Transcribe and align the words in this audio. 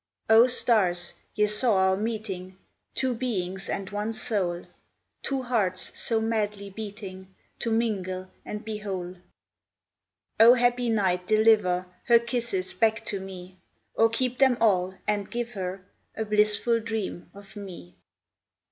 O, 0.31 0.47
stars, 0.47 1.13
ye 1.35 1.45
saw 1.45 1.77
our 1.91 1.95
meeting, 1.95 2.57
Two 2.95 3.13
beings 3.13 3.69
and 3.69 3.91
one 3.91 4.13
soul, 4.13 4.65
Two 5.21 5.43
hearts 5.43 5.91
so 5.93 6.19
madly 6.19 6.71
beating 6.71 7.35
To 7.59 7.69
mingle 7.71 8.27
and 8.43 8.65
be 8.65 8.79
whole! 8.79 9.13
O, 10.39 10.55
happy 10.55 10.89
night, 10.89 11.27
deliver 11.27 11.85
Her 12.07 12.17
kisses 12.17 12.73
back 12.73 13.05
to 13.05 13.19
me, 13.19 13.59
Or 13.93 14.09
keep 14.09 14.39
them 14.39 14.57
all, 14.59 14.95
and 15.07 15.29
give 15.29 15.51
her 15.51 15.85
A 16.17 16.25
blissful 16.25 16.79
dream 16.79 17.29
of 17.35 17.55
me! 17.55 17.93
1842. 17.93 17.93